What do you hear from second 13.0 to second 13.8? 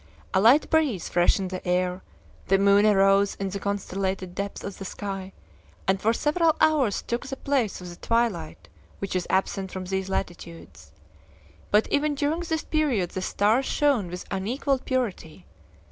the stars